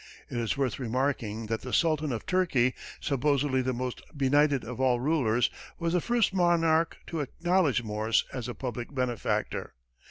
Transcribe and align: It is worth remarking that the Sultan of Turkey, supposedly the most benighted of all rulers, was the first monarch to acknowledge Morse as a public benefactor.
It 0.31 0.37
is 0.39 0.57
worth 0.57 0.79
remarking 0.79 1.45
that 1.45 1.61
the 1.61 1.71
Sultan 1.71 2.11
of 2.11 2.25
Turkey, 2.25 2.73
supposedly 2.99 3.61
the 3.61 3.71
most 3.71 4.01
benighted 4.17 4.63
of 4.63 4.79
all 4.81 4.99
rulers, 4.99 5.51
was 5.77 5.93
the 5.93 6.01
first 6.01 6.33
monarch 6.33 6.97
to 7.05 7.19
acknowledge 7.19 7.83
Morse 7.83 8.25
as 8.33 8.47
a 8.47 8.55
public 8.55 8.95
benefactor. 8.95 9.75